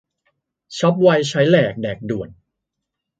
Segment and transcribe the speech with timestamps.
[0.77, 2.29] ช็อปไว ใช้แหลก แดกด่วน